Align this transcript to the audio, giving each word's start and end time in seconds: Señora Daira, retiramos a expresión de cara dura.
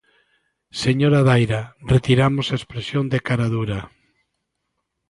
Señora 0.83 1.21
Daira, 1.27 1.61
retiramos 1.93 2.45
a 2.49 2.57
expresión 2.59 3.05
de 3.13 3.19
cara 3.27 3.47
dura. 3.55 3.79